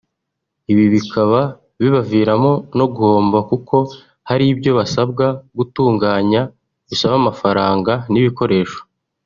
[0.71, 1.39] ibi bikaba
[1.79, 3.75] bibaviramo no guhomba kuko
[4.29, 5.25] hari ibyo basabwa
[5.57, 6.41] gutunganya
[6.87, 8.79] bisaba amafaranga n’ibikoresho